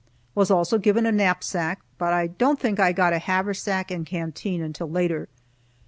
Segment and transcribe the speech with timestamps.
[0.33, 4.59] Was also given a knapsack, but I think I didn't get a haversack and canteen
[4.59, 5.29] until later.